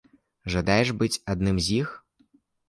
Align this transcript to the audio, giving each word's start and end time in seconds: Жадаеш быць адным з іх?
Жадаеш 0.53 0.89
быць 1.01 1.19
адным 1.35 1.61
з 1.67 1.79
іх? 1.85 1.93